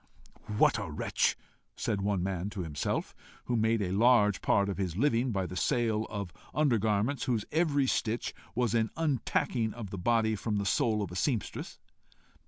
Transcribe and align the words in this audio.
"What 0.57 0.79
a 0.79 0.89
wretch!" 0.89 1.37
said 1.75 2.01
one 2.01 2.23
man 2.23 2.49
to 2.49 2.61
himself, 2.63 3.13
who 3.45 3.55
made 3.55 3.83
a 3.83 3.91
large 3.91 4.41
part 4.41 4.67
of 4.67 4.79
his 4.79 4.97
living 4.97 5.31
by 5.31 5.45
the 5.45 5.55
sale 5.55 6.07
of 6.09 6.33
under 6.55 6.79
garments 6.79 7.25
whose 7.25 7.45
every 7.51 7.85
stitch 7.85 8.33
was 8.55 8.73
an 8.73 8.89
untacking 8.97 9.73
of 9.75 9.91
the 9.91 9.99
body 9.99 10.35
from 10.35 10.57
the 10.57 10.65
soul 10.65 11.03
of 11.03 11.11
a 11.11 11.15
seamstress. 11.15 11.77